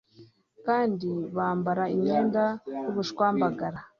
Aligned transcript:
kandi 0.65 1.09
bambara 1.35 1.83
imyenda 1.95 2.43
y'ubushwambagara 2.83 3.79